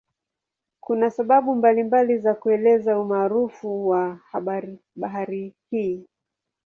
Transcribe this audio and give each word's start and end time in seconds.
Kuna 0.79 1.09
sababu 1.11 1.55
mbalimbali 1.55 2.17
za 2.17 2.33
kuelezea 2.33 2.99
umaarufu 2.99 3.89
wa 3.89 4.19
bahari 4.95 5.53
hii. 5.69 6.05